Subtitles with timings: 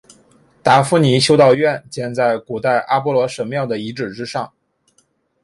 [0.63, 4.51] 达夫尼修道院建在古代阿波罗神庙的遗址之上。